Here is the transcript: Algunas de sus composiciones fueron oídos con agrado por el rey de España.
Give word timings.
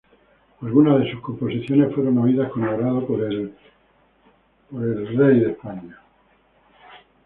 Algunas 0.61 0.97
de 0.99 1.11
sus 1.11 1.21
composiciones 1.21 1.93
fueron 1.93 2.17
oídos 2.17 2.51
con 2.51 2.63
agrado 2.63 3.05
por 3.05 3.21
el 3.23 3.53
rey 5.15 5.39
de 5.41 5.51
España. 5.51 5.99